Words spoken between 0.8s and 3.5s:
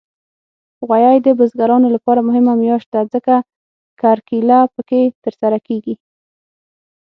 غویی د بزګرانو لپاره مهمه میاشت ده، ځکه